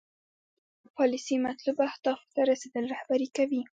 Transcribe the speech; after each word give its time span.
پالیسي 0.97 1.35
مطلوبو 1.47 1.83
اهدافو 1.89 2.27
ته 2.33 2.41
رسیدل 2.51 2.83
رهبري 2.93 3.27
کوي. 3.37 3.61